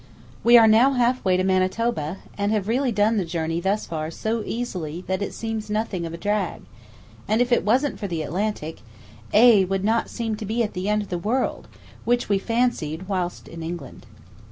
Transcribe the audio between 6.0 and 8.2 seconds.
of a drag; and if it wasn't for